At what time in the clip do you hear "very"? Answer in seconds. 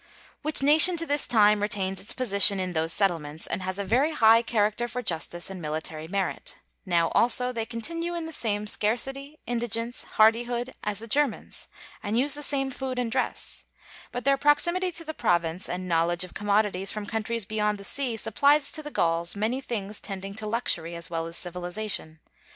3.85-4.13